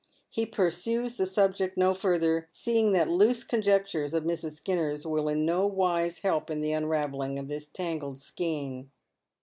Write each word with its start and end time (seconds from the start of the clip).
He 0.31 0.47
pursues 0.47 1.15
the 1.17 1.27
subject 1.27 1.77
no 1.77 1.93
further, 1.93 2.49
seeing 2.51 2.91
that 2.93 3.07
loose 3.07 3.43
conjectures 3.43 4.15
of 4.15 4.23
Mrs. 4.23 4.53
Skinner's 4.53 5.05
will 5.05 5.29
in 5.29 5.45
no 5.45 5.67
wise 5.67 6.21
help 6.21 6.49
in 6.49 6.61
the 6.61 6.71
unravelling 6.71 7.37
of 7.37 7.47
this 7.47 7.67
tangled 7.67 8.17
skein. 8.17 8.89